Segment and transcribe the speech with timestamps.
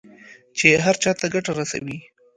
[0.57, 1.97] چې هر چا ته ګټه رسوي.